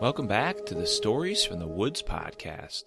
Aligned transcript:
Welcome 0.00 0.28
back 0.28 0.64
to 0.66 0.76
the 0.76 0.86
Stories 0.86 1.44
from 1.44 1.58
the 1.58 1.66
Woods 1.66 2.04
podcast. 2.04 2.84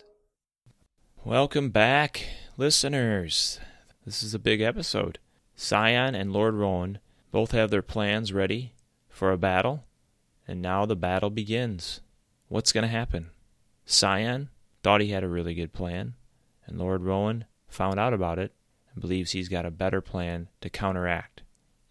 Welcome 1.25 1.69
back, 1.69 2.25
listeners. 2.55 3.59
This 4.05 4.23
is 4.23 4.33
a 4.33 4.39
big 4.39 4.61
episode. 4.61 5.19
Sion 5.57 6.15
and 6.15 6.31
Lord 6.31 6.53
Rowan 6.53 6.99
both 7.29 7.51
have 7.51 7.69
their 7.69 7.81
plans 7.81 8.31
ready 8.31 8.75
for 9.09 9.33
a 9.33 9.37
battle, 9.37 9.83
and 10.47 10.61
now 10.61 10.85
the 10.85 10.95
battle 10.95 11.29
begins. 11.29 11.99
What's 12.47 12.71
going 12.71 12.83
to 12.83 12.87
happen? 12.87 13.31
Sion 13.85 14.47
thought 14.81 15.01
he 15.01 15.09
had 15.09 15.25
a 15.25 15.27
really 15.27 15.53
good 15.53 15.73
plan, 15.73 16.13
and 16.65 16.79
Lord 16.79 17.03
Rowan 17.03 17.43
found 17.67 17.99
out 17.99 18.13
about 18.13 18.39
it 18.39 18.53
and 18.93 19.01
believes 19.01 19.31
he's 19.31 19.49
got 19.49 19.65
a 19.65 19.71
better 19.71 19.99
plan 19.99 20.47
to 20.61 20.69
counteract. 20.69 21.41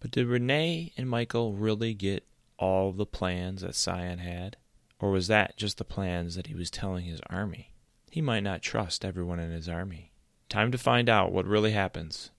But 0.01 0.13
did 0.13 0.29
Renee 0.29 0.95
and 0.97 1.11
Michael 1.11 1.53
really 1.53 1.93
get 1.93 2.25
all 2.59 2.93
the 2.93 3.05
plans 3.05 3.61
that 3.61 3.75
Sion 3.75 4.17
had? 4.21 4.57
Or 5.01 5.11
was 5.11 5.29
that 5.29 5.57
just 5.57 5.79
the 5.79 5.85
plans 5.85 6.35
that 6.35 6.47
he 6.47 6.55
was 6.55 6.71
telling 6.71 7.07
his 7.07 7.21
army? 7.31 7.73
He 8.11 8.21
might 8.21 8.43
not 8.43 8.63
trust 8.63 9.05
everyone 9.05 9.41
in 9.41 9.51
his 9.51 9.69
army. 9.69 10.13
Time 10.49 10.71
to 10.73 10.79
find 10.79 11.09
out 11.09 11.33
what 11.33 11.47
really 11.47 11.73
happens. 11.73 12.31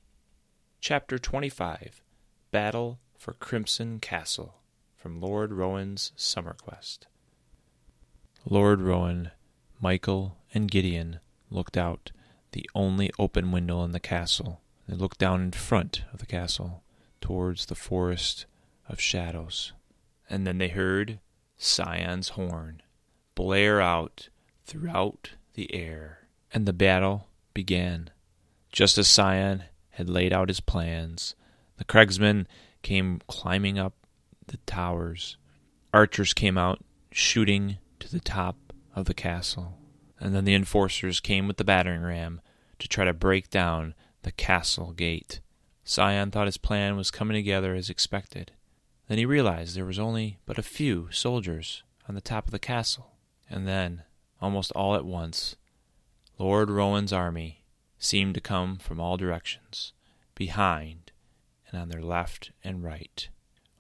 Chapter 0.80 1.18
25 1.18 2.04
Battle 2.52 3.00
for 3.18 3.34
Crimson 3.34 4.00
Castle 4.00 4.56
from 4.96 5.20
Lord 5.20 5.54
Rowan's 5.54 6.12
Summer 6.16 6.54
Quest. 6.54 7.08
Lord 8.46 8.82
Rowan, 8.82 9.32
Michael, 9.80 10.38
and 10.54 10.70
Gideon 10.70 11.20
looked 11.50 11.78
out 11.78 12.12
the 12.52 12.70
only 12.76 13.12
open 13.18 13.52
window 13.52 13.84
in 13.84 13.92
the 13.92 14.00
castle. 14.00 14.62
They 14.88 14.96
looked 14.96 15.20
down 15.20 15.42
in 15.42 15.52
front 15.52 16.04
of 16.14 16.20
the 16.20 16.26
castle 16.26 16.84
towards 17.22 17.68
the 17.68 17.76
forest 17.76 18.46
of 18.90 19.00
shadows. 19.00 19.74
And 20.30 20.46
then 20.46 20.58
they 20.58 20.68
heard 20.68 21.20
Sion's 21.64 22.30
horn 22.30 22.82
blare 23.36 23.80
out 23.80 24.30
throughout 24.66 25.32
the 25.54 25.74
air. 25.76 26.28
And 26.52 26.66
the 26.66 26.74
battle 26.74 27.28
began. 27.54 28.10
Just 28.72 28.98
as 28.98 29.08
Sion 29.08 29.66
had 29.92 30.10
laid 30.10 30.34
out 30.34 30.50
his 30.50 30.60
plans, 30.60 31.36
the 31.78 31.86
Kregsmen 31.86 32.48
came 32.82 33.22
climbing 33.28 33.78
up 33.78 33.94
the 34.48 34.58
towers. 34.66 35.38
Archers 35.94 36.34
came 36.34 36.58
out 36.58 36.84
shooting 37.12 37.78
to 38.00 38.12
the 38.12 38.20
top 38.20 38.74
of 38.96 39.06
the 39.06 39.14
castle. 39.14 39.78
And 40.20 40.34
then 40.34 40.46
the 40.46 40.56
enforcers 40.56 41.20
came 41.20 41.48
with 41.48 41.58
the 41.58 41.64
battering 41.64 42.02
ram 42.02 42.42
to 42.80 42.88
try 42.88 43.06
to 43.06 43.14
break 43.14 43.52
down 43.52 43.94
the 44.24 44.32
castle 44.32 44.94
gate. 44.94 45.42
Sion 45.84 46.32
thought 46.32 46.48
his 46.48 46.58
plan 46.58 46.98
was 46.98 47.12
coming 47.12 47.36
together 47.36 47.76
as 47.76 47.90
expected. 47.90 48.52
Then 49.12 49.18
he 49.18 49.26
realized 49.26 49.76
there 49.76 49.84
was 49.84 50.00
only 50.00 50.38
but 50.46 50.58
a 50.58 50.64
few 50.64 51.10
soldiers 51.12 51.84
on 52.08 52.16
the 52.16 52.22
top 52.22 52.46
of 52.46 52.52
the 52.52 52.60
castle. 52.60 53.12
And 53.50 53.68
then, 53.68 54.04
almost 54.40 54.72
all 54.72 54.96
at 54.96 55.04
once, 55.04 55.58
Lord 56.38 56.70
Rowan's 56.70 57.12
army 57.12 57.62
seemed 58.00 58.36
to 58.36 58.40
come 58.40 58.78
from 58.78 59.02
all 59.02 59.18
directions, 59.18 59.92
behind 60.34 61.12
and 61.68 61.78
on 61.78 61.90
their 61.90 62.02
left 62.02 62.52
and 62.64 62.86
right. 62.86 63.28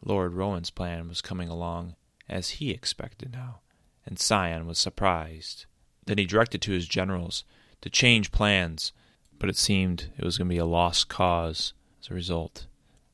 Lord 0.03 0.33
Rowan's 0.33 0.69
plan 0.69 1.07
was 1.07 1.21
coming 1.21 1.47
along 1.47 1.95
as 2.27 2.59
he 2.59 2.71
expected 2.71 3.31
now, 3.31 3.61
and 4.05 4.19
Sion 4.19 4.67
was 4.67 4.79
surprised. 4.79 5.65
Then 6.07 6.17
he 6.17 6.25
directed 6.25 6.61
to 6.63 6.73
his 6.73 6.89
generals 6.89 7.45
to 7.79 7.89
change 7.89 8.33
plans, 8.33 8.91
but 9.39 9.47
it 9.47 9.55
seemed 9.55 10.11
it 10.17 10.25
was 10.25 10.37
going 10.37 10.49
to 10.49 10.53
be 10.53 10.59
a 10.59 10.65
lost 10.65 11.07
cause 11.07 11.71
as 12.01 12.11
a 12.11 12.13
result. 12.13 12.65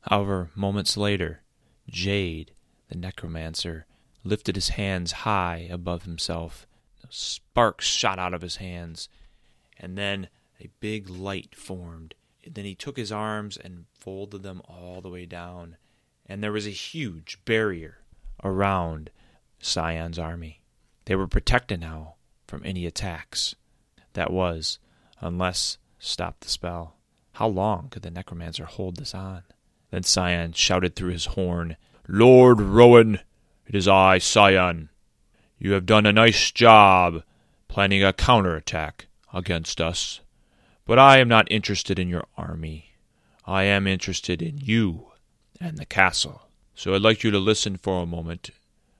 However, 0.01 0.49
moments 0.55 0.97
later, 0.97 1.43
Jade, 1.89 2.51
the 2.89 2.97
necromancer, 2.97 3.85
lifted 4.23 4.55
his 4.55 4.69
hands 4.69 5.11
high 5.23 5.67
above 5.69 6.03
himself. 6.03 6.67
Sparks 7.09 7.85
shot 7.85 8.19
out 8.19 8.33
of 8.33 8.41
his 8.41 8.57
hands, 8.57 9.09
and 9.77 9.97
then 9.97 10.27
a 10.59 10.69
big 10.79 11.09
light 11.09 11.55
formed. 11.55 12.13
Then 12.45 12.65
he 12.65 12.75
took 12.75 12.97
his 12.97 13.11
arms 13.11 13.57
and 13.57 13.85
folded 13.93 14.43
them 14.43 14.61
all 14.65 15.01
the 15.01 15.09
way 15.09 15.25
down, 15.25 15.77
and 16.25 16.43
there 16.43 16.51
was 16.51 16.67
a 16.67 16.71
huge 16.71 17.39
barrier 17.45 17.99
around 18.43 19.09
Sion's 19.59 20.19
army. 20.19 20.61
They 21.05 21.15
were 21.15 21.27
protected 21.27 21.79
now 21.79 22.15
from 22.47 22.61
any 22.65 22.85
attacks. 22.85 23.55
That 24.13 24.31
was, 24.31 24.79
unless 25.19 25.77
stopped 25.99 26.41
the 26.41 26.49
spell. 26.49 26.95
How 27.33 27.47
long 27.47 27.89
could 27.89 28.01
the 28.01 28.11
necromancer 28.11 28.65
hold 28.65 28.97
this 28.97 29.13
on? 29.13 29.43
Then 29.91 30.03
Sion 30.03 30.53
shouted 30.53 30.95
through 30.95 31.11
his 31.11 31.25
horn, 31.27 31.77
Lord 32.07 32.59
Rowan, 32.59 33.19
it 33.65 33.75
is 33.75 33.87
I, 33.87 34.17
Sion. 34.17 34.89
You 35.59 35.73
have 35.73 35.85
done 35.85 36.05
a 36.05 36.13
nice 36.13 36.51
job 36.51 37.23
planning 37.67 38.03
a 38.03 38.13
counterattack 38.13 39.07
against 39.33 39.81
us. 39.81 40.21
But 40.85 40.99
I 40.99 41.17
am 41.17 41.27
not 41.27 41.51
interested 41.51 41.99
in 41.99 42.07
your 42.07 42.25
army. 42.37 42.93
I 43.45 43.63
am 43.63 43.87
interested 43.87 44.41
in 44.41 44.57
you 44.57 45.11
and 45.59 45.77
the 45.77 45.85
castle. 45.85 46.43
So 46.75 46.93
I'd 46.93 47.01
like 47.01 47.23
you 47.23 47.31
to 47.31 47.39
listen 47.39 47.75
for 47.75 48.01
a 48.01 48.05
moment, 48.05 48.51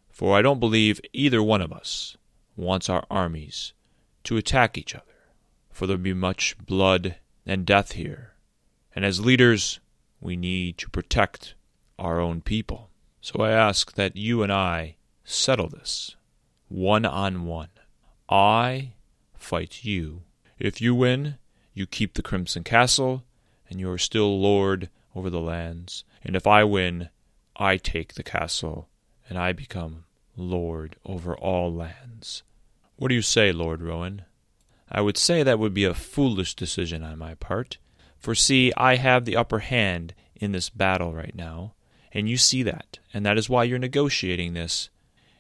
for 0.09 0.35
I 0.35 0.41
don't 0.41 0.59
believe 0.59 0.99
either 1.13 1.43
one 1.43 1.61
of 1.61 1.71
us 1.71 2.17
wants 2.55 2.89
our 2.89 3.05
armies 3.09 3.73
to 4.23 4.35
attack 4.35 4.77
each 4.77 4.95
other, 4.95 5.03
for 5.71 5.85
there'll 5.85 6.01
be 6.01 6.13
much 6.13 6.57
blood 6.57 7.15
and 7.45 7.65
death 7.65 7.93
here. 7.93 8.33
And 8.95 9.05
as 9.05 9.23
leaders, 9.23 9.79
we 10.19 10.35
need 10.35 10.77
to 10.79 10.89
protect 10.89 11.55
our 11.97 12.19
own 12.19 12.41
people. 12.41 12.89
So 13.21 13.41
I 13.41 13.51
ask 13.51 13.93
that 13.93 14.15
you 14.15 14.43
and 14.43 14.51
I 14.51 14.95
settle 15.23 15.69
this 15.69 16.15
one 16.69 17.05
on 17.05 17.45
one. 17.45 17.69
I 18.29 18.93
fight 19.35 19.83
you. 19.83 20.23
If 20.59 20.81
you 20.81 20.95
win, 20.95 21.37
you 21.73 21.85
keep 21.85 22.13
the 22.13 22.21
Crimson 22.21 22.63
Castle, 22.63 23.23
and 23.69 23.79
you 23.79 23.89
are 23.91 23.97
still 23.97 24.39
lord 24.39 24.89
over 25.15 25.29
the 25.29 25.41
lands. 25.41 26.03
And 26.23 26.35
if 26.35 26.47
I 26.47 26.63
win, 26.63 27.09
I 27.55 27.77
take 27.77 28.13
the 28.13 28.23
castle, 28.23 28.89
and 29.29 29.37
I 29.37 29.53
become 29.53 30.05
lord 30.35 30.95
over 31.05 31.35
all 31.35 31.73
lands. 31.73 32.43
What 32.95 33.09
do 33.09 33.15
you 33.15 33.21
say, 33.21 33.51
Lord 33.51 33.81
Rowan? 33.81 34.23
I 34.89 35.01
would 35.01 35.17
say 35.17 35.43
that 35.43 35.59
would 35.59 35.73
be 35.73 35.83
a 35.83 35.93
foolish 35.93 36.55
decision 36.55 37.03
on 37.03 37.17
my 37.17 37.35
part. 37.35 37.77
For 38.19 38.35
see, 38.35 38.73
I 38.75 38.95
have 38.95 39.25
the 39.25 39.37
upper 39.37 39.59
hand 39.59 40.13
in 40.35 40.51
this 40.51 40.69
battle 40.69 41.13
right 41.13 41.35
now, 41.35 41.73
and 42.11 42.29
you 42.29 42.37
see 42.37 42.63
that, 42.63 42.99
and 43.13 43.25
that 43.25 43.37
is 43.37 43.49
why 43.49 43.63
you're 43.63 43.79
negotiating 43.79 44.53
this. 44.53 44.89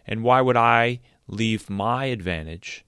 And 0.05 0.23
why 0.23 0.41
would 0.41 0.57
I 0.57 1.01
leave 1.27 1.69
my 1.69 2.05
advantage 2.05 2.85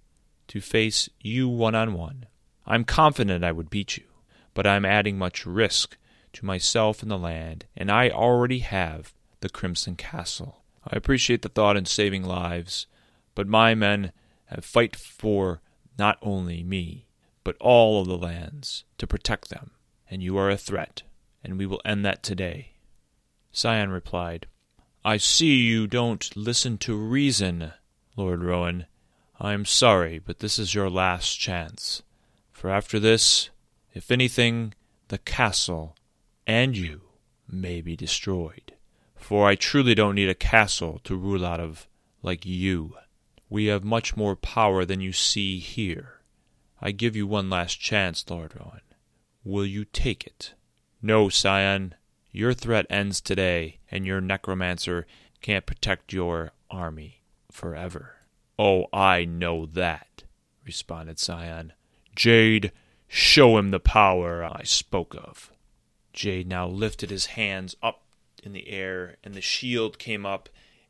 to 0.47 0.61
face 0.61 1.09
you 1.19 1.49
one 1.49 1.75
on 1.75 1.93
one? 1.93 2.25
I'm 2.65 2.85
confident 2.85 3.43
I 3.43 3.51
would 3.51 3.69
beat 3.69 3.97
you, 3.97 4.05
but 4.53 4.67
I'm 4.67 4.85
adding 4.85 5.17
much 5.17 5.45
risk 5.45 5.97
to 6.33 6.45
myself 6.45 7.01
and 7.01 7.11
the 7.11 7.17
land, 7.17 7.65
and 7.75 7.91
I 7.91 8.09
already 8.09 8.59
have 8.59 9.13
the 9.41 9.49
Crimson 9.49 9.95
Castle. 9.95 10.63
I 10.85 10.95
appreciate 10.95 11.41
the 11.41 11.49
thought 11.49 11.77
in 11.77 11.85
saving 11.85 12.23
lives, 12.23 12.87
but 13.35 13.47
my 13.47 13.75
men 13.75 14.11
have 14.45 14.63
fight 14.63 14.95
for 14.95 15.61
not 15.97 16.17
only 16.21 16.63
me, 16.63 17.07
but 17.43 17.57
all 17.59 18.01
of 18.01 18.07
the 18.07 18.17
lands 18.17 18.83
to 18.97 19.07
protect 19.07 19.49
them, 19.49 19.71
and 20.09 20.23
you 20.23 20.37
are 20.37 20.49
a 20.49 20.57
threat, 20.57 21.03
and 21.43 21.57
we 21.57 21.65
will 21.65 21.81
end 21.85 22.05
that 22.05 22.23
today. 22.23 22.73
Sion 23.51 23.89
replied, 23.89 24.47
I 25.03 25.17
see 25.17 25.57
you 25.57 25.87
don't 25.87 26.35
listen 26.35 26.77
to 26.79 26.95
reason, 26.95 27.73
Lord 28.15 28.43
Rowan. 28.43 28.85
I 29.39 29.53
am 29.53 29.65
sorry, 29.65 30.19
but 30.19 30.39
this 30.39 30.59
is 30.59 30.75
your 30.75 30.89
last 30.89 31.39
chance. 31.39 32.03
For 32.51 32.69
after 32.69 32.99
this, 32.99 33.49
if 33.93 34.11
anything, 34.11 34.73
the 35.07 35.17
castle 35.17 35.95
and 36.45 36.75
you 36.75 37.01
may 37.47 37.81
be 37.81 37.95
destroyed. 37.95 38.73
For 39.15 39.47
I 39.47 39.55
truly 39.55 39.95
don't 39.95 40.15
need 40.15 40.29
a 40.29 40.35
castle 40.35 40.99
to 41.05 41.15
rule 41.15 41.45
out 41.45 41.59
of 41.59 41.87
like 42.21 42.45
you. 42.45 42.95
We 43.49 43.65
have 43.65 43.83
much 43.83 44.17
more 44.17 44.35
power 44.35 44.85
than 44.85 45.01
you 45.01 45.13
see 45.13 45.59
here. 45.59 46.21
I 46.81 46.91
give 46.91 47.15
you 47.15 47.25
one 47.25 47.49
last 47.49 47.79
chance, 47.79 48.25
Lord 48.29 48.53
Rowan. 48.55 48.81
Will 49.49 49.65
you 49.65 49.83
take 49.83 50.27
it? 50.27 50.53
No, 51.01 51.27
Sion. 51.27 51.95
Your 52.31 52.53
threat 52.53 52.85
ends 52.87 53.19
today, 53.19 53.79
and 53.89 54.05
your 54.05 54.21
necromancer 54.21 55.07
can't 55.41 55.65
protect 55.65 56.13
your 56.13 56.51
army 56.69 57.23
forever. 57.51 58.17
Oh, 58.59 58.85
I 58.93 59.25
know 59.25 59.65
that, 59.65 60.21
responded 60.63 61.17
Sion. 61.17 61.73
Jade, 62.15 62.71
show 63.07 63.57
him 63.57 63.71
the 63.71 63.79
power 63.79 64.43
I 64.43 64.61
spoke 64.65 65.15
of. 65.15 65.51
Jade 66.13 66.47
now 66.47 66.67
lifted 66.67 67.09
his 67.09 67.25
hands 67.27 67.75
up 67.81 68.03
in 68.43 68.53
the 68.53 68.69
air, 68.69 69.17
and 69.23 69.33
the 69.33 69.41
shield 69.41 69.97
came 69.97 70.27
up, 70.27 70.49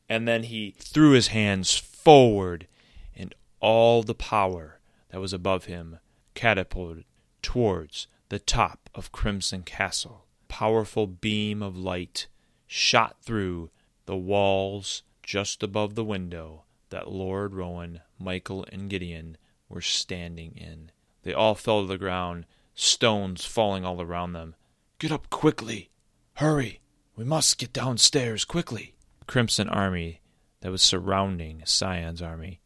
and 0.10 0.28
then 0.28 0.44
he 0.44 0.76
threw 0.78 1.12
his 1.12 1.28
hands 1.28 1.78
forward, 1.78 2.68
and 3.16 3.34
all 3.62 4.04
the 4.04 4.14
power 4.14 4.82
that 5.12 5.22
was 5.22 5.32
above 5.32 5.64
him 5.64 6.00
catapulted 6.34 7.06
towards 7.42 8.08
the 8.30 8.40
top 8.40 8.90
of 8.96 9.12
Crimson 9.12 9.64
Castle. 9.64 10.26
Powerful 10.48 11.08
beam 11.08 11.62
of 11.62 11.78
light 11.78 12.28
shot 12.68 13.18
through 13.22 13.70
the 14.06 14.18
walls 14.18 15.04
just 15.22 15.62
above 15.62 15.96
the 15.96 16.04
window, 16.04 16.64
that 16.90 17.12
Lord 17.12 17.54
Rowan, 17.54 18.02
Michael, 18.18 18.66
and 18.72 18.90
Gideon 18.90 19.38
were 19.68 19.82
standing 19.82 20.56
in. 20.56 20.92
They 21.24 21.34
all 21.34 21.56
fell 21.56 21.82
to 21.82 21.88
the 21.88 21.98
ground, 21.98 22.46
stones 22.74 23.46
falling 23.46 23.86
all 23.86 24.02
around 24.02 24.34
them. 24.34 24.56
Get 24.98 25.12
up 25.12 25.30
quickly! 25.30 25.90
Hurry! 26.36 26.80
We 27.16 27.26
must 27.26 27.58
get 27.58 27.74
downstairs 27.74 28.46
quickly! 28.46 28.96
The 29.20 29.26
Crimson 29.26 29.70
Army 29.70 30.22
that 30.62 30.72
was 30.72 30.82
surrounding 30.82 31.62
Sion's 31.66 32.22
army 32.22 32.60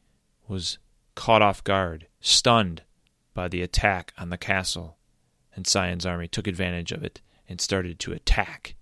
was 0.48 0.78
caught 1.16 1.42
off 1.42 1.64
guard, 1.64 2.08
stunned 2.22 2.84
by 3.34 3.48
the 3.48 3.62
attack 3.62 4.14
on 4.18 4.30
the 4.30 4.38
castle, 4.38 4.98
and 5.56 5.68
Sion's 5.68 6.06
army 6.06 6.28
took 6.28 6.48
advantage 6.48 6.92
of 6.92 7.04
it 7.04 7.22
and 7.48 7.60
started 7.60 8.00
to 8.00 8.14
attack 8.14 8.76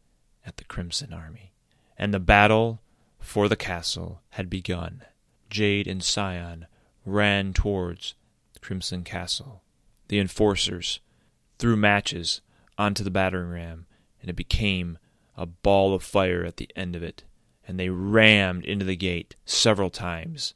at 0.46 0.58
the 0.58 0.64
Crimson 0.64 1.14
Army. 1.14 1.54
And 1.98 2.14
the 2.14 2.20
battle 2.20 2.82
for 3.20 3.48
the 3.48 3.56
castle 3.56 4.22
had 4.32 4.50
begun. 4.50 5.04
Jade 5.50 5.88
and 5.88 6.04
Sion 6.04 6.68
ran 7.06 7.54
towards 7.54 8.16
Crimson 8.62 9.04
Castle. 9.04 9.64
The 10.08 10.20
enforcers 10.20 11.00
threw 11.58 11.76
matches 11.76 12.42
onto 12.78 13.04
the 13.04 13.12
battering 13.12 13.50
ram, 13.50 13.86
and 14.22 14.30
it 14.30 14.36
became 14.36 14.98
a 15.36 15.46
ball 15.46 15.94
of 15.94 16.04
fire 16.04 16.44
at 16.46 16.58
the 16.58 16.70
end 16.76 16.96
of 16.96 17.04
it, 17.04 17.24
and 17.68 17.80
they 17.80 17.90
rammed 17.90 18.66
into 18.66 18.86
the 18.86 18.96
gate 18.96 19.36
several 19.46 19.90
times. 19.90 20.54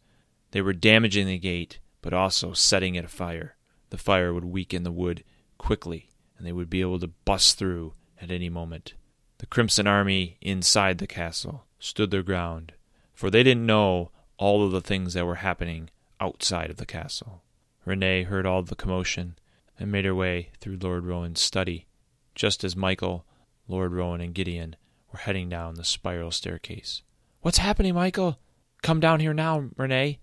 They 0.52 0.62
were 0.62 0.74
damaging 0.74 1.28
the 1.28 1.38
gate, 1.38 1.80
but 2.02 2.14
also 2.14 2.54
setting 2.54 2.96
it 2.96 3.06
afire. 3.06 3.56
The 3.90 3.98
fire 3.98 4.34
would 4.34 4.46
weaken 4.46 4.84
the 4.84 4.92
wood 4.92 5.24
quickly, 5.58 6.10
and 6.38 6.46
they 6.46 6.52
would 6.52 6.70
be 6.70 6.82
able 6.82 7.00
to 7.00 7.08
bust 7.08 7.58
through 7.58 7.94
at 8.22 8.32
any 8.32 8.50
moment. 8.50 8.94
The 9.40 9.46
Crimson 9.46 9.88
Army 9.88 10.38
inside 10.42 10.98
the 10.98 11.08
castle 11.08 11.66
stood 11.80 12.12
their 12.12 12.24
ground, 12.24 12.74
for 13.14 13.30
they 13.30 13.44
didn't 13.44 13.66
know 13.66 14.12
all 14.38 14.64
of 14.64 14.72
the 14.72 14.82
things 14.82 15.14
that 15.14 15.26
were 15.26 15.36
happening 15.36 15.90
outside 16.20 16.70
of 16.70 16.78
the 16.78 16.86
castle. 16.86 17.44
Renee 17.86 18.24
heard 18.24 18.46
all 18.46 18.64
the 18.64 18.76
commotion 18.76 19.38
and 19.78 19.92
made 19.92 20.06
her 20.06 20.16
way 20.16 20.50
through 20.60 20.80
Lord 20.82 21.06
Rowan's 21.06 21.42
study, 21.42 21.88
just 22.34 22.64
as 22.64 22.76
Michael, 22.76 23.26
Lord 23.68 23.92
Rowan, 23.92 24.22
and 24.22 24.34
Gideon 24.34 24.76
were 25.12 25.20
heading 25.20 25.50
down 25.50 25.76
the 25.76 25.84
spiral 25.84 26.32
staircase. 26.32 27.02
What's 27.42 27.60
happening, 27.60 27.94
Michael? 27.94 28.40
Come 28.82 29.00
down 29.00 29.20
here 29.20 29.34
now, 29.34 29.70
Renee. 29.78 30.20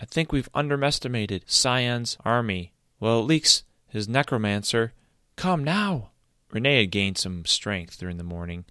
I 0.00 0.04
think 0.04 0.32
we've 0.32 0.48
underestimated 0.54 1.44
Sion's 1.46 2.16
army. 2.24 2.72
Well, 3.00 3.20
it 3.20 3.24
leaks 3.24 3.62
his 3.88 4.08
necromancer. 4.08 4.92
Come 5.36 5.64
now. 5.64 6.10
Renee 6.50 6.80
had 6.80 6.90
gained 6.90 7.18
some 7.18 7.44
strength 7.44 7.98
during 7.98 8.16
the 8.16 8.24
morning 8.24 8.64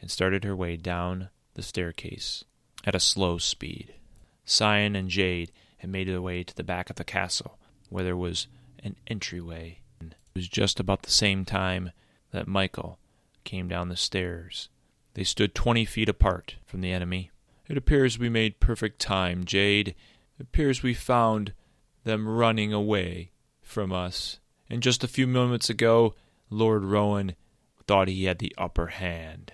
and 0.00 0.10
started 0.10 0.44
her 0.44 0.54
way 0.56 0.76
down 0.76 1.30
the 1.54 1.62
staircase 1.62 2.44
at 2.84 2.94
a 2.94 3.00
slow 3.00 3.38
speed. 3.38 3.94
Sion 4.44 4.96
and 4.96 5.08
Jade 5.08 5.52
had 5.78 5.90
made 5.90 6.08
their 6.08 6.20
way 6.20 6.42
to 6.42 6.54
the 6.54 6.64
back 6.64 6.90
of 6.90 6.96
the 6.96 7.04
castle, 7.04 7.58
where 7.88 8.04
there 8.04 8.16
was 8.16 8.46
an 8.82 8.96
entryway. 9.06 9.78
It 10.00 10.14
was 10.34 10.48
just 10.48 10.80
about 10.80 11.02
the 11.02 11.10
same 11.10 11.44
time 11.44 11.92
that 12.30 12.48
Michael 12.48 12.98
came 13.44 13.68
down 13.68 13.88
the 13.88 13.96
stairs. 13.96 14.68
They 15.14 15.24
stood 15.24 15.54
twenty 15.54 15.84
feet 15.84 16.08
apart 16.08 16.56
from 16.64 16.80
the 16.80 16.92
enemy. 16.92 17.30
It 17.68 17.76
appears 17.76 18.18
we 18.18 18.28
made 18.28 18.60
perfect 18.60 19.00
time, 19.00 19.44
Jade. 19.44 19.88
It 19.88 20.42
appears 20.42 20.82
we 20.82 20.94
found 20.94 21.52
them 22.04 22.28
running 22.28 22.72
away 22.72 23.30
from 23.60 23.92
us. 23.92 24.38
And 24.72 24.82
just 24.82 25.04
a 25.04 25.08
few 25.08 25.26
moments 25.26 25.68
ago, 25.68 26.14
Lord 26.48 26.82
Rowan 26.82 27.34
thought 27.86 28.08
he 28.08 28.24
had 28.24 28.38
the 28.38 28.54
upper 28.56 28.86
hand. 28.86 29.52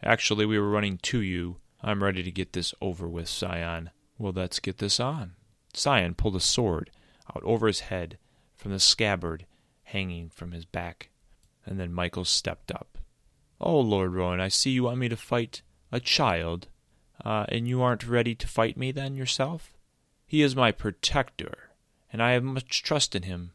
Actually, 0.00 0.46
we 0.46 0.60
were 0.60 0.70
running 0.70 0.96
to 0.98 1.20
you. 1.20 1.56
I'm 1.82 2.04
ready 2.04 2.22
to 2.22 2.30
get 2.30 2.52
this 2.52 2.72
over 2.80 3.08
with, 3.08 3.28
Sion. 3.28 3.90
Well, 4.16 4.32
let's 4.32 4.60
get 4.60 4.78
this 4.78 5.00
on. 5.00 5.32
Sion 5.74 6.14
pulled 6.14 6.36
a 6.36 6.40
sword 6.40 6.92
out 7.34 7.42
over 7.42 7.66
his 7.66 7.80
head 7.80 8.16
from 8.54 8.70
the 8.70 8.78
scabbard 8.78 9.44
hanging 9.82 10.30
from 10.30 10.52
his 10.52 10.66
back, 10.66 11.10
and 11.66 11.80
then 11.80 11.92
Michael 11.92 12.24
stepped 12.24 12.70
up. 12.70 12.96
Oh, 13.60 13.80
Lord 13.80 14.14
Rowan, 14.14 14.38
I 14.38 14.46
see 14.46 14.70
you 14.70 14.84
want 14.84 14.98
me 14.98 15.08
to 15.08 15.16
fight 15.16 15.62
a 15.90 15.98
child, 15.98 16.68
uh, 17.24 17.44
and 17.48 17.66
you 17.66 17.82
aren't 17.82 18.06
ready 18.06 18.36
to 18.36 18.46
fight 18.46 18.76
me 18.76 18.92
then 18.92 19.16
yourself? 19.16 19.76
He 20.28 20.42
is 20.42 20.54
my 20.54 20.70
protector, 20.70 21.70
and 22.12 22.22
I 22.22 22.30
have 22.34 22.44
much 22.44 22.84
trust 22.84 23.16
in 23.16 23.24
him. 23.24 23.50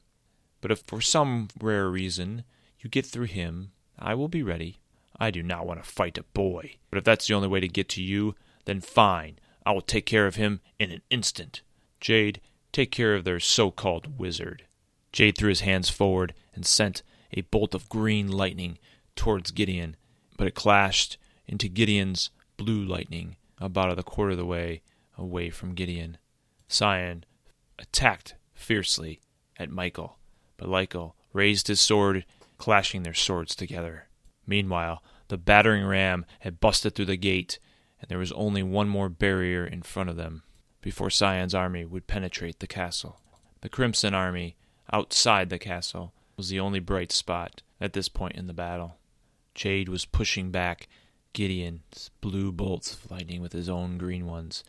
But 0.65 0.71
if 0.71 0.81
for 0.87 0.99
some 0.99 1.49
rare 1.61 1.91
reason 1.91 2.43
you 2.79 2.89
get 2.89 3.05
through 3.05 3.27
him, 3.27 3.71
I 3.99 4.15
will 4.15 4.27
be 4.27 4.41
ready. 4.41 4.79
I 5.15 5.29
do 5.29 5.43
not 5.43 5.67
want 5.67 5.83
to 5.83 5.87
fight 5.87 6.17
a 6.17 6.23
boy, 6.23 6.77
but 6.89 6.97
if 6.97 7.03
that's 7.03 7.27
the 7.27 7.35
only 7.35 7.47
way 7.47 7.59
to 7.59 7.67
get 7.67 7.87
to 7.89 8.01
you, 8.01 8.33
then 8.65 8.81
fine. 8.81 9.37
I 9.63 9.73
will 9.73 9.81
take 9.81 10.07
care 10.07 10.25
of 10.25 10.37
him 10.37 10.61
in 10.79 10.89
an 10.89 11.03
instant. 11.11 11.61
Jade, 11.99 12.41
take 12.71 12.89
care 12.89 13.13
of 13.13 13.25
their 13.25 13.39
so 13.39 13.69
called 13.69 14.17
wizard. 14.17 14.63
Jade 15.11 15.37
threw 15.37 15.49
his 15.49 15.61
hands 15.61 15.91
forward 15.91 16.33
and 16.55 16.65
sent 16.65 17.03
a 17.31 17.41
bolt 17.41 17.75
of 17.75 17.87
green 17.87 18.31
lightning 18.31 18.79
towards 19.15 19.51
Gideon, 19.51 19.95
but 20.35 20.47
it 20.47 20.55
clashed 20.55 21.19
into 21.45 21.69
Gideon's 21.69 22.31
blue 22.57 22.83
lightning 22.83 23.35
about 23.59 23.99
a 23.99 24.01
quarter 24.01 24.31
of 24.31 24.37
the 24.37 24.45
way 24.45 24.81
away 25.15 25.51
from 25.51 25.75
Gideon. 25.75 26.17
Sion 26.67 27.23
attacked 27.77 28.33
fiercely 28.55 29.21
at 29.57 29.69
Michael, 29.69 30.17
but 30.57 30.69
Michael 30.69 31.15
raised 31.33 31.67
his 31.67 31.79
sword, 31.79 32.25
clashing 32.57 33.03
their 33.03 33.13
swords 33.13 33.55
together. 33.55 34.07
Meanwhile, 34.47 35.03
the 35.27 35.37
battering 35.37 35.85
ram 35.85 36.25
had 36.39 36.59
busted 36.59 36.95
through 36.95 37.05
the 37.05 37.17
gate 37.17 37.59
and 38.05 38.09
there 38.09 38.19
was 38.19 38.31
only 38.33 38.61
one 38.61 38.87
more 38.87 39.09
barrier 39.09 39.65
in 39.65 39.81
front 39.81 40.09
of 40.09 40.15
them 40.15 40.43
before 40.81 41.09
Sion's 41.09 41.55
army 41.55 41.85
would 41.85 42.07
penetrate 42.07 42.59
the 42.59 42.67
castle. 42.67 43.19
The 43.61 43.69
Crimson 43.69 44.13
Army, 44.13 44.55
outside 44.93 45.49
the 45.49 45.57
castle, 45.57 46.13
was 46.37 46.49
the 46.49 46.59
only 46.59 46.79
bright 46.79 47.11
spot 47.11 47.63
at 47.81 47.93
this 47.93 48.07
point 48.07 48.35
in 48.35 48.45
the 48.45 48.53
battle. 48.53 48.97
Jade 49.55 49.89
was 49.89 50.05
pushing 50.05 50.51
back 50.51 50.87
Gideon's 51.33 52.11
blue 52.21 52.51
bolts 52.51 52.93
of 52.93 53.09
lightning 53.09 53.41
with 53.41 53.53
his 53.53 53.69
own 53.69 53.97
green 53.97 54.27
ones, 54.27 54.63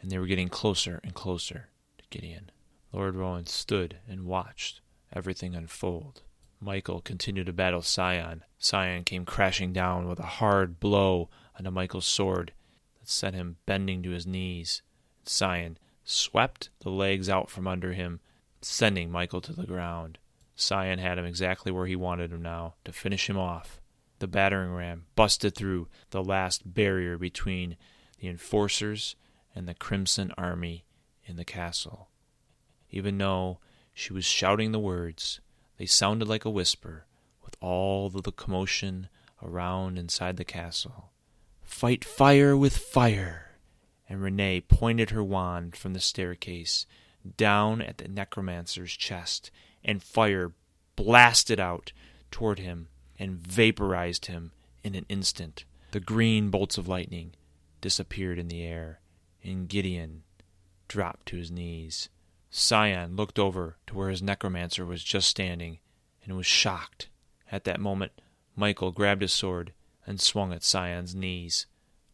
and 0.00 0.10
they 0.10 0.18
were 0.18 0.26
getting 0.26 0.48
closer 0.48 1.00
and 1.02 1.14
closer 1.14 1.68
to 1.96 2.04
Gideon. 2.10 2.50
Lord 2.92 3.14
Rowan 3.14 3.46
stood 3.46 3.96
and 4.06 4.26
watched 4.26 4.80
everything 5.12 5.54
unfold. 5.54 6.22
Michael 6.60 7.00
continued 7.00 7.46
to 7.46 7.52
battle 7.52 7.82
Sion. 7.82 8.44
Sion 8.58 9.04
came 9.04 9.24
crashing 9.24 9.72
down 9.72 10.06
with 10.06 10.20
a 10.20 10.24
hard 10.38 10.78
blow 10.78 11.28
onto 11.58 11.70
Michael's 11.70 12.06
sword 12.06 12.52
that 13.00 13.08
sent 13.08 13.34
him 13.34 13.56
bending 13.66 14.02
to 14.02 14.10
his 14.10 14.26
knees. 14.26 14.82
Sion 15.26 15.78
swept 16.04 16.70
the 16.80 16.90
legs 16.90 17.28
out 17.28 17.50
from 17.50 17.66
under 17.66 17.92
him, 17.92 18.20
sending 18.60 19.10
Michael 19.10 19.40
to 19.40 19.52
the 19.52 19.66
ground. 19.66 20.18
Sion 20.54 20.98
had 20.98 21.18
him 21.18 21.24
exactly 21.24 21.72
where 21.72 21.86
he 21.86 21.96
wanted 21.96 22.32
him 22.32 22.42
now, 22.42 22.74
to 22.84 22.92
finish 22.92 23.28
him 23.28 23.38
off. 23.38 23.80
The 24.20 24.28
battering 24.28 24.72
ram 24.72 25.06
busted 25.16 25.56
through 25.56 25.88
the 26.10 26.22
last 26.22 26.74
barrier 26.74 27.18
between 27.18 27.76
the 28.20 28.28
enforcers 28.28 29.16
and 29.54 29.68
the 29.68 29.74
Crimson 29.74 30.32
Army 30.38 30.84
in 31.24 31.36
the 31.36 31.44
castle. 31.44 32.08
Even 32.90 33.18
though 33.18 33.58
she 33.94 34.12
was 34.12 34.24
shouting 34.24 34.72
the 34.72 34.78
words, 34.78 35.40
they 35.76 35.86
sounded 35.86 36.28
like 36.28 36.44
a 36.44 36.50
whisper, 36.50 37.06
with 37.44 37.56
all 37.60 38.08
the 38.08 38.32
commotion 38.32 39.08
around 39.42 39.98
inside 39.98 40.36
the 40.36 40.44
castle. 40.44 41.10
Fight 41.62 42.04
fire 42.04 42.56
with 42.56 42.76
fire! 42.76 43.58
And 44.08 44.22
Renee 44.22 44.60
pointed 44.60 45.10
her 45.10 45.24
wand 45.24 45.74
from 45.74 45.94
the 45.94 46.00
staircase 46.00 46.86
down 47.36 47.80
at 47.80 47.98
the 47.98 48.08
necromancer's 48.08 48.92
chest, 48.92 49.50
and 49.84 50.02
fire 50.02 50.52
blasted 50.96 51.58
out 51.58 51.92
toward 52.30 52.58
him 52.58 52.88
and 53.18 53.38
vaporized 53.38 54.26
him 54.26 54.52
in 54.82 54.94
an 54.94 55.06
instant. 55.08 55.64
The 55.92 56.00
green 56.00 56.50
bolts 56.50 56.78
of 56.78 56.88
lightning 56.88 57.32
disappeared 57.80 58.38
in 58.38 58.48
the 58.48 58.62
air, 58.62 59.00
and 59.42 59.68
Gideon 59.68 60.22
dropped 60.88 61.26
to 61.26 61.36
his 61.36 61.50
knees. 61.50 62.08
Sion 62.54 63.16
looked 63.16 63.38
over 63.38 63.76
to 63.86 63.94
where 63.94 64.10
his 64.10 64.22
necromancer 64.22 64.84
was 64.84 65.02
just 65.02 65.28
standing 65.28 65.78
and 66.22 66.36
was 66.36 66.46
shocked. 66.46 67.08
At 67.50 67.64
that 67.64 67.80
moment, 67.80 68.12
Michael 68.54 68.92
grabbed 68.92 69.22
his 69.22 69.32
sword 69.32 69.72
and 70.06 70.20
swung 70.20 70.52
at 70.52 70.62
Sion's 70.62 71.14
knees. 71.14 71.66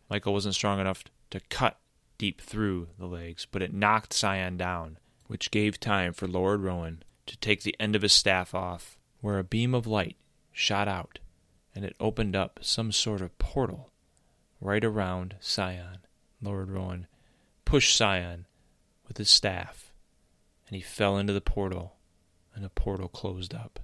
Michael 0.08 0.32
wasn't 0.32 0.54
strong 0.54 0.78
enough 0.78 1.02
to 1.30 1.40
cut 1.40 1.78
deep 2.18 2.40
through 2.40 2.88
the 2.98 3.06
legs, 3.06 3.46
but 3.50 3.62
it 3.62 3.74
knocked 3.74 4.14
Sion 4.14 4.56
down, 4.56 4.98
which 5.26 5.50
gave 5.50 5.80
time 5.80 6.12
for 6.12 6.28
Lord 6.28 6.60
Rowan 6.60 7.02
to 7.26 7.36
take 7.38 7.62
the 7.62 7.76
end 7.80 7.96
of 7.96 8.02
his 8.02 8.12
staff 8.12 8.54
off, 8.54 8.96
where 9.20 9.38
a 9.38 9.44
beam 9.44 9.74
of 9.74 9.86
light 9.86 10.16
shot 10.52 10.86
out, 10.86 11.18
and 11.74 11.84
it 11.84 11.96
opened 11.98 12.36
up 12.36 12.60
some 12.62 12.92
sort 12.92 13.20
of 13.20 13.36
portal 13.38 13.90
right 14.60 14.84
around 14.84 15.34
Sion. 15.40 15.98
Lord 16.40 16.70
Rowan 16.70 17.08
pushed 17.64 17.96
Sion 17.96 18.46
with 19.06 19.16
his 19.16 19.30
staff, 19.30 19.87
and 20.68 20.76
he 20.76 20.82
fell 20.82 21.16
into 21.16 21.32
the 21.32 21.40
portal, 21.40 21.96
and 22.54 22.62
the 22.62 22.68
portal 22.68 23.08
closed 23.08 23.54
up. 23.54 23.80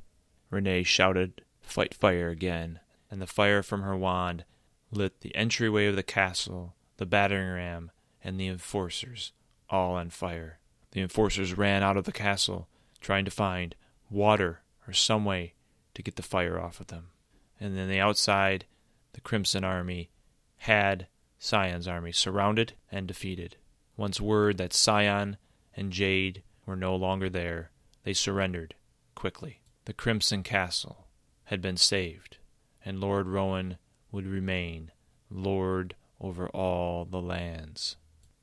Renee 0.50 0.82
shouted, 0.82 1.42
Fight 1.62 1.94
fire 1.94 2.28
again, 2.28 2.80
and 3.10 3.20
the 3.20 3.26
fire 3.26 3.62
from 3.62 3.82
her 3.82 3.96
wand 3.96 4.44
lit 4.90 5.22
the 5.22 5.34
entryway 5.34 5.86
of 5.86 5.96
the 5.96 6.02
castle, 6.02 6.74
the 6.98 7.06
battering 7.06 7.48
ram, 7.48 7.90
and 8.22 8.38
the 8.38 8.46
enforcers 8.46 9.32
all 9.70 9.94
on 9.94 10.10
fire. 10.10 10.58
The 10.92 11.00
enforcers 11.00 11.56
ran 11.56 11.82
out 11.82 11.96
of 11.96 12.04
the 12.04 12.12
castle, 12.12 12.68
trying 13.00 13.24
to 13.24 13.30
find 13.30 13.74
water 14.10 14.60
or 14.86 14.92
some 14.92 15.24
way 15.24 15.54
to 15.94 16.02
get 16.02 16.16
the 16.16 16.22
fire 16.22 16.60
off 16.60 16.80
of 16.80 16.88
them. 16.88 17.08
And 17.58 17.76
then 17.76 17.88
the 17.88 17.98
outside, 18.00 18.66
the 19.14 19.20
Crimson 19.20 19.64
Army 19.64 20.10
had 20.58 21.08
Sion's 21.38 21.88
army 21.88 22.12
surrounded 22.12 22.74
and 22.92 23.06
defeated. 23.06 23.56
Once 23.96 24.20
word 24.20 24.58
that 24.58 24.72
Sion 24.72 25.36
and 25.76 25.92
Jade 25.92 26.42
were 26.66 26.76
no 26.76 26.94
longer 26.96 27.28
there, 27.28 27.70
they 28.04 28.12
surrendered 28.12 28.74
quickly. 29.14 29.60
The 29.84 29.92
Crimson 29.92 30.42
Castle 30.42 31.06
had 31.44 31.60
been 31.60 31.76
saved, 31.76 32.38
and 32.84 33.00
Lord 33.00 33.26
Rowan 33.26 33.78
would 34.10 34.26
remain 34.26 34.90
lord 35.30 35.94
over 36.20 36.48
all 36.48 37.04
the 37.04 37.20
lands. 37.20 37.96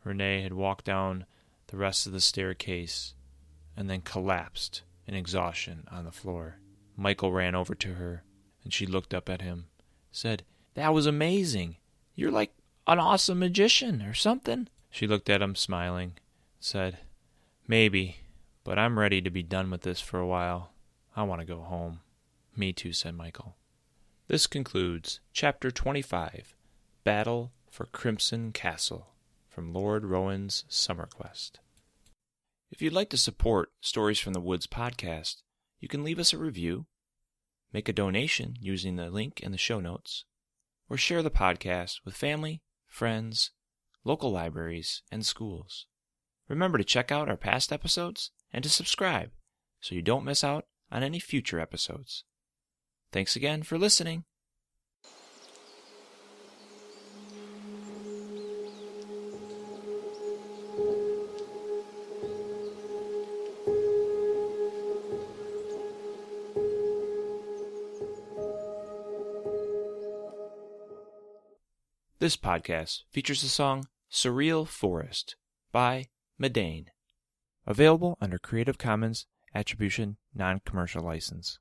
Renee 0.04 0.42
had 0.42 0.54
walked 0.54 0.86
down 0.86 1.26
the 1.68 1.78
rest 1.78 2.06
of 2.06 2.14
the 2.14 2.22
staircase 2.22 3.14
and 3.76 3.90
then 3.90 4.02
collapsed 4.02 4.84
in 5.08 5.16
exhaustion 5.16 5.88
on 5.92 6.06
the 6.06 6.12
floor. 6.12 6.58
Michael 6.96 7.32
ran 7.32 7.56
over 7.56 7.74
to 7.76 7.96
her, 7.96 8.24
and 8.64 8.74
she 8.74 8.86
looked 8.86 9.14
up 9.14 9.30
at 9.30 9.42
him, 9.42 9.68
said, 10.12 10.44
That 10.76 10.94
was 10.94 11.06
amazing. 11.06 11.78
You're 12.16 12.32
like 12.32 12.54
an 12.86 13.00
awesome 13.00 13.40
magician 13.40 14.02
or 14.02 14.14
something. 14.14 14.68
She 14.90 15.08
looked 15.08 15.30
at 15.30 15.42
him, 15.42 15.56
smiling, 15.56 16.14
said, 16.60 17.00
Maybe, 17.72 18.18
but 18.66 18.78
I'm 18.78 19.00
ready 19.00 19.22
to 19.22 19.30
be 19.30 19.44
done 19.44 19.72
with 19.72 19.84
this 19.84 20.02
for 20.02 20.20
a 20.20 20.28
while. 20.28 20.74
I 21.16 21.24
want 21.24 21.40
to 21.40 21.48
go 21.48 21.62
home. 21.62 22.02
Me 22.54 22.74
too, 22.74 22.92
said 22.92 23.16
Michael. 23.16 23.56
This 24.28 24.46
concludes 24.46 25.22
Chapter 25.32 25.72
25 25.72 26.54
Battle 27.06 27.54
for 27.70 27.86
Crimson 27.86 28.52
Castle 28.52 29.14
from 29.48 29.72
Lord 29.72 30.04
Rowan's 30.04 30.66
Summer 30.68 31.06
Quest. 31.06 31.62
If 32.72 32.82
you'd 32.82 32.92
like 32.92 33.10
to 33.12 33.18
support 33.18 33.72
Stories 33.80 34.20
from 34.20 34.34
the 34.34 34.42
Woods 34.42 34.68
podcast, 34.68 35.38
you 35.80 35.88
can 35.88 36.04
leave 36.04 36.20
us 36.20 36.34
a 36.34 36.38
review, 36.38 36.88
make 37.72 37.88
a 37.88 37.94
donation 37.94 38.58
using 38.60 38.98
the 38.98 39.10
link 39.10 39.40
in 39.40 39.54
the 39.54 39.58
show 39.58 39.80
notes, 39.80 40.26
or 40.90 40.98
share 40.98 41.24
the 41.24 41.32
podcast 41.32 42.02
with 42.04 42.18
family, 42.18 42.64
friends, 42.86 43.52
local 44.04 44.30
libraries, 44.30 45.04
and 45.10 45.26
schools. 45.26 45.86
Remember 46.52 46.78
to 46.78 46.84
check 46.84 47.14
out 47.14 47.30
our 47.30 47.38
past 47.38 47.72
episodes 47.72 48.30
and 48.52 48.62
to 48.62 48.70
subscribe 48.70 49.32
so 49.80 49.96
you 49.96 50.02
don't 50.02 50.26
miss 50.26 50.44
out 50.44 50.66
on 50.92 51.02
any 51.02 51.18
future 51.18 51.62
episodes. 51.62 52.26
Thanks 53.14 53.38
again 53.38 53.64
for 53.64 53.78
listening. 53.78 54.26
This 72.20 72.36
podcast 72.36 73.04
features 73.10 73.42
the 73.42 73.48
song 73.48 73.88
Surreal 74.12 74.68
Forest 74.68 75.38
by 75.72 76.10
Meydän, 76.42 76.86
available 77.68 78.18
under 78.20 78.40
Creative 78.40 78.76
Commons 78.76 79.28
Attribution 79.54 80.18
Non 80.34 80.60
Commercial 80.66 81.04
License. 81.04 81.60